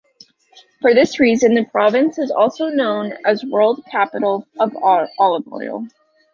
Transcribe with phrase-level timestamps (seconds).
[0.81, 5.85] For this reason the province is also known as "World Capital of Olive Oil".